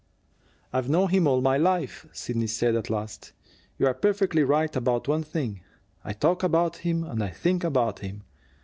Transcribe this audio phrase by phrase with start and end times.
[0.73, 3.33] "I've known him all my life," Sidney said at last.
[3.77, 5.61] "You're perfectly right about one thing:
[6.03, 8.23] I talk about him and I think about him.